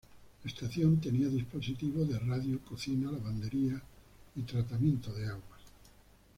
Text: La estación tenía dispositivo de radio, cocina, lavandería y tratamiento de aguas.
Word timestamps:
La 0.43 0.49
estación 0.49 0.99
tenía 0.99 1.27
dispositivo 1.27 2.03
de 2.05 2.17
radio, 2.17 2.59
cocina, 2.67 3.11
lavandería 3.11 3.79
y 4.35 4.41
tratamiento 4.41 5.13
de 5.13 5.27
aguas. 5.27 5.59